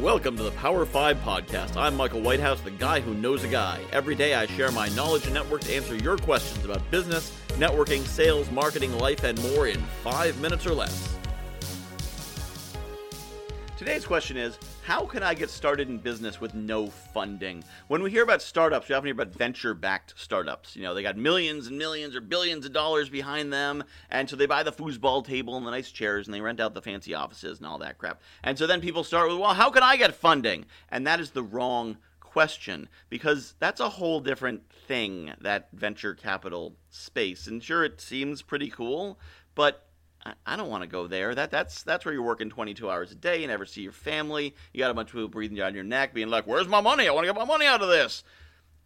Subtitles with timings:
[0.00, 1.76] Welcome to the Power 5 Podcast.
[1.76, 3.80] I'm Michael Whitehouse, the guy who knows a guy.
[3.92, 8.04] Every day I share my knowledge and network to answer your questions about business, networking,
[8.04, 11.16] sales, marketing, life, and more in five minutes or less.
[13.78, 17.64] Today's question is How can I get started in business with no funding?
[17.88, 20.76] When we hear about startups, we often hear about venture backed startups.
[20.76, 24.36] You know, they got millions and millions or billions of dollars behind them, and so
[24.36, 27.14] they buy the foosball table and the nice chairs and they rent out the fancy
[27.14, 28.20] offices and all that crap.
[28.42, 30.66] And so then people start with, Well, how can I get funding?
[30.90, 36.76] And that is the wrong question because that's a whole different thing, that venture capital
[36.90, 37.46] space.
[37.46, 39.18] And sure, it seems pretty cool,
[39.54, 39.86] but
[40.46, 41.34] I don't want to go there.
[41.34, 43.42] That that's that's where you're working 22 hours a day.
[43.42, 44.54] You never see your family.
[44.72, 47.06] You got a bunch of people breathing down your neck, being like, "Where's my money?
[47.06, 48.24] I want to get my money out of this."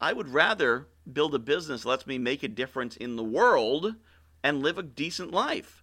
[0.00, 3.94] I would rather build a business that lets me make a difference in the world
[4.42, 5.82] and live a decent life.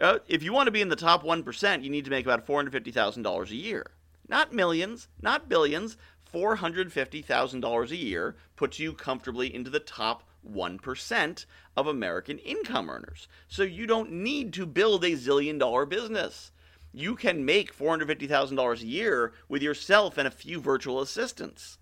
[0.00, 2.46] Uh, if you want to be in the top 1%, you need to make about
[2.46, 3.86] $450,000 a year.
[4.28, 5.96] Not millions, not billions.
[6.30, 13.28] $450,000 a year puts you comfortably into the top 1% of American income earners.
[13.48, 16.52] So you don't need to build a zillion dollar business.
[16.92, 21.78] You can make $450,000 a year with yourself and a few virtual assistants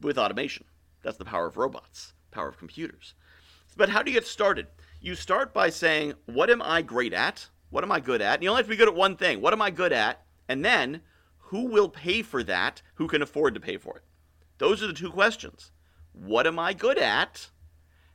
[0.00, 0.66] with automation.
[1.02, 3.14] That's the power of robots, power of computers.
[3.76, 4.66] But how do you get started?
[5.00, 7.48] You start by saying, What am I great at?
[7.70, 8.34] What am I good at?
[8.34, 9.40] And you only have to be good at one thing.
[9.40, 10.22] What am I good at?
[10.48, 11.02] And then,
[11.38, 12.82] who will pay for that?
[12.94, 14.04] Who can afford to pay for it?
[14.58, 15.70] Those are the two questions.
[16.12, 17.50] What am I good at?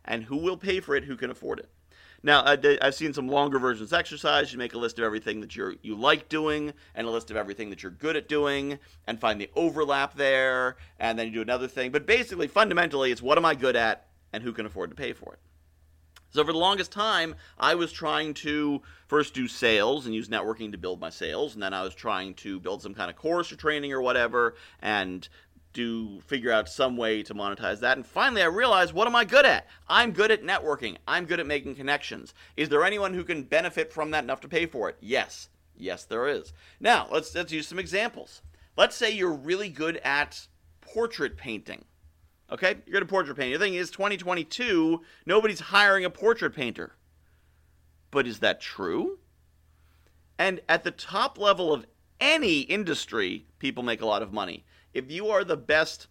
[0.06, 1.70] And who will pay for it, who can afford it.
[2.24, 4.54] Now, I've seen some longer versions exercise.
[4.54, 7.38] You make a list of everything that you're you like doing, and a list of
[7.38, 8.78] everything that you're good at doing,
[9.08, 11.92] and find the overlap there, and then you do another thing.
[11.92, 15.14] But basically, fundamentally, it's what am I good at, and who can afford to pay
[15.14, 15.40] for it.
[16.30, 20.72] So for the longest time, I was trying to first do sales and use networking
[20.72, 23.52] to build my sales, and then I was trying to build some kind of course
[23.52, 25.28] or training or whatever, and
[25.74, 27.98] do figure out some way to monetize that.
[27.98, 29.68] And finally, I realized what am I good at?
[29.88, 30.98] I'm good at networking.
[31.08, 32.34] I'm good at making connections.
[32.58, 34.98] Is there anyone who can benefit from that enough to pay for it?
[35.00, 35.50] Yes.
[35.76, 36.54] Yes, there is.
[36.80, 38.42] Now, let's let's use some examples.
[38.78, 40.48] Let's say you're really good at
[40.82, 41.86] portrait painting.
[42.52, 42.76] Okay?
[42.86, 43.54] You're good at portrait painting.
[43.54, 46.94] The thing is 2022, nobody's hiring a portrait painter.
[48.12, 49.20] But is that true?
[50.38, 51.86] And at the top level of
[52.20, 56.08] any industry, people make a lot of money if you are the best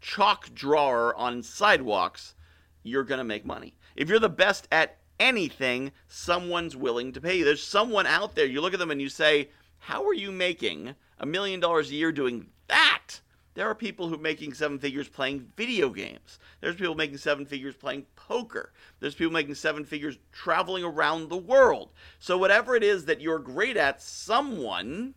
[0.00, 2.34] chalk drawer on sidewalks,
[2.82, 3.74] you're going to make money.
[3.96, 7.44] If you're the best at anything, someone's willing to pay you.
[7.44, 10.94] There's someone out there, you look at them and you say, How are you making
[11.18, 13.20] a million dollars a year doing that?
[13.54, 16.40] There are people who are making seven figures playing video games.
[16.60, 18.72] There's people making seven figures playing poker.
[18.98, 21.92] There's people making seven figures traveling around the world.
[22.18, 25.14] So, whatever it is that you're great at, someone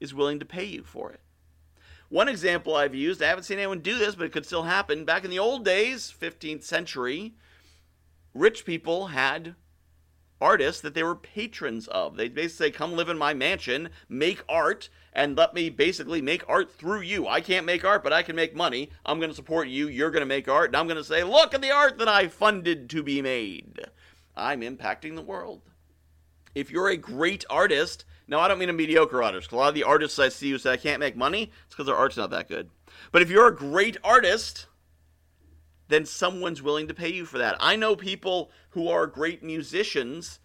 [0.00, 1.20] is willing to pay you for it.
[2.08, 5.04] One example I've used, I haven't seen anyone do this, but it could still happen.
[5.04, 7.34] Back in the old days, 15th century,
[8.32, 9.56] rich people had
[10.40, 12.16] artists that they were patrons of.
[12.16, 16.44] They'd basically say, Come live in my mansion, make art, and let me basically make
[16.48, 17.26] art through you.
[17.26, 18.90] I can't make art, but I can make money.
[19.04, 19.88] I'm going to support you.
[19.88, 20.68] You're going to make art.
[20.68, 23.80] And I'm going to say, Look at the art that I funded to be made.
[24.36, 25.62] I'm impacting the world.
[26.54, 29.52] If you're a great artist, now, I don't mean a mediocre artist.
[29.52, 31.86] A lot of the artists I see who say I can't make money, it's because
[31.86, 32.70] their art's not that good.
[33.12, 34.66] But if you're a great artist,
[35.88, 37.54] then someone's willing to pay you for that.
[37.60, 40.40] I know people who are great musicians.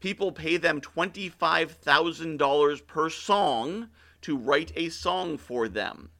[0.00, 3.88] People pay them $25,000 per song
[4.20, 6.10] to write a song for them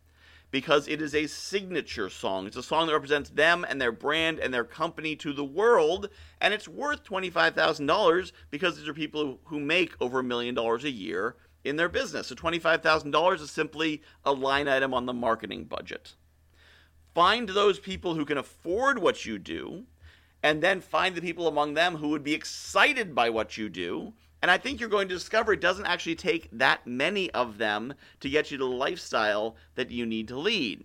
[0.52, 2.46] because it is a signature song.
[2.46, 6.10] It's a song that represents them and their brand and their company to the world,
[6.40, 10.90] and it's worth $25,000 because these are people who make over a million dollars a
[10.90, 12.26] year in their business.
[12.26, 16.12] So $25,000 is simply a line item on the marketing budget.
[17.14, 19.84] Find those people who can afford what you do,
[20.42, 24.12] and then find the people among them who would be excited by what you do
[24.42, 27.94] and I think you're going to discover it doesn't actually take that many of them
[28.20, 30.84] to get you to the lifestyle that you need to lead.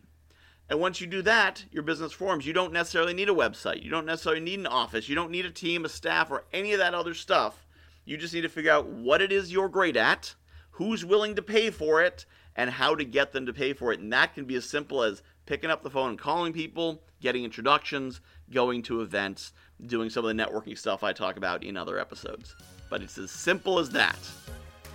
[0.69, 2.45] And once you do that, your business forms.
[2.45, 3.81] You don't necessarily need a website.
[3.81, 5.09] You don't necessarily need an office.
[5.09, 7.65] You don't need a team, a staff, or any of that other stuff.
[8.05, 10.35] You just need to figure out what it is you're great at,
[10.71, 13.99] who's willing to pay for it, and how to get them to pay for it.
[13.99, 17.43] And that can be as simple as picking up the phone and calling people, getting
[17.43, 18.19] introductions,
[18.51, 19.53] going to events,
[19.85, 22.55] doing some of the networking stuff I talk about in other episodes.
[22.89, 24.19] But it's as simple as that,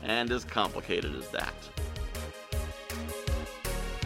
[0.03, 1.55] and as complicated as that.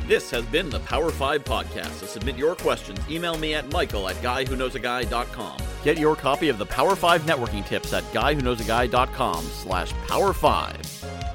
[0.07, 1.99] This has been the Power 5 Podcast.
[1.99, 5.59] To submit your questions, email me at michael at guywhoknowsaguy.com.
[5.83, 11.27] Get your copy of the Power 5 networking tips at guywhoknowsaguy.com slash power 5.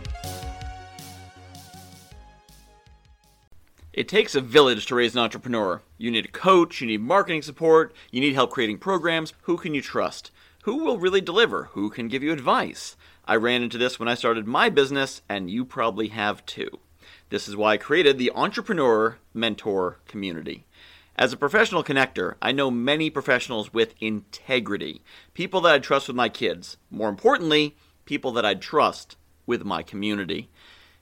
[3.94, 5.82] It takes a village to raise an entrepreneur.
[5.98, 9.34] You need a coach, you need marketing support, you need help creating programs.
[9.42, 10.32] Who can you trust?
[10.64, 11.70] Who will really deliver?
[11.72, 12.96] Who can give you advice?
[13.26, 16.80] I ran into this when I started my business, and you probably have too.
[17.30, 20.68] This is why I created the Entrepreneur Mentor Community.
[21.16, 25.04] As a professional connector, I know many professionals with integrity,
[25.34, 26.78] people that I trust with my kids.
[26.92, 27.76] More importantly,
[28.06, 29.18] people that I trust
[29.48, 30.52] with my community.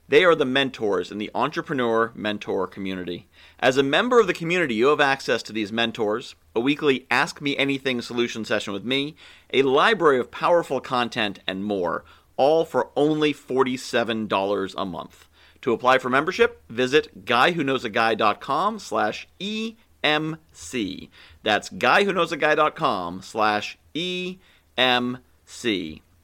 [0.10, 3.28] They are the mentors in the Entrepreneur Mentor community.
[3.60, 7.42] As a member of the community, you have access to these mentors, a weekly Ask
[7.42, 9.16] Me Anything solution session with me,
[9.54, 12.04] a library of powerful content, and more,
[12.38, 15.28] all for only $47 a month.
[15.62, 21.10] To apply for membership, visit guywhoknowsaguy.com slash EMC.
[21.44, 24.42] That's guywhoknowsaguy.com slash EMC.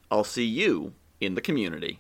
[0.09, 1.99] I'll see you in the community.